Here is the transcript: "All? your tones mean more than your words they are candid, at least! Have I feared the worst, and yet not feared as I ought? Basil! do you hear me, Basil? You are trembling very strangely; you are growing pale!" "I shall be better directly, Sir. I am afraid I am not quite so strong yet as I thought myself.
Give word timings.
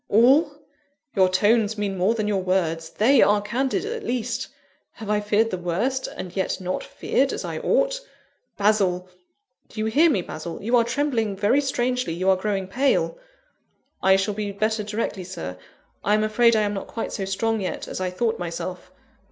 "All? 0.09 0.49
your 1.15 1.29
tones 1.29 1.77
mean 1.77 1.95
more 1.95 2.15
than 2.15 2.27
your 2.27 2.41
words 2.41 2.89
they 2.89 3.21
are 3.21 3.39
candid, 3.39 3.85
at 3.85 4.03
least! 4.03 4.47
Have 4.93 5.11
I 5.11 5.19
feared 5.19 5.51
the 5.51 5.59
worst, 5.59 6.07
and 6.17 6.35
yet 6.35 6.59
not 6.59 6.83
feared 6.83 7.31
as 7.31 7.45
I 7.45 7.59
ought? 7.59 8.01
Basil! 8.57 9.07
do 9.69 9.79
you 9.79 9.85
hear 9.85 10.09
me, 10.09 10.23
Basil? 10.23 10.59
You 10.59 10.75
are 10.75 10.83
trembling 10.83 11.35
very 11.37 11.61
strangely; 11.61 12.13
you 12.13 12.31
are 12.31 12.35
growing 12.35 12.67
pale!" 12.67 13.19
"I 14.01 14.15
shall 14.15 14.33
be 14.33 14.51
better 14.51 14.81
directly, 14.81 15.23
Sir. 15.23 15.55
I 16.03 16.15
am 16.15 16.23
afraid 16.23 16.55
I 16.55 16.61
am 16.63 16.73
not 16.73 16.87
quite 16.87 17.11
so 17.13 17.25
strong 17.25 17.61
yet 17.61 17.87
as 17.87 18.01
I 18.01 18.09
thought 18.09 18.39
myself. 18.39 18.89